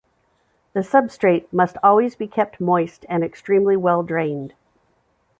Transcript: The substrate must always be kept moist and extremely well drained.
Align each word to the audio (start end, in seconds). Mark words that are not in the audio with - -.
The 0.73 0.79
substrate 0.79 1.53
must 1.53 1.77
always 1.83 2.15
be 2.15 2.25
kept 2.27 2.59
moist 2.59 3.05
and 3.07 3.23
extremely 3.23 3.77
well 3.77 4.01
drained. 4.01 4.55